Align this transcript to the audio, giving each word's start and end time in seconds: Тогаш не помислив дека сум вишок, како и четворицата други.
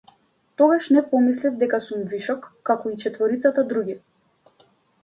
Тогаш 0.61 0.87
не 0.95 1.03
помислив 1.11 1.59
дека 1.65 1.81
сум 1.85 2.09
вишок, 2.15 2.49
како 2.71 2.95
и 2.95 2.99
четворицата 3.05 3.67
други. 3.75 3.99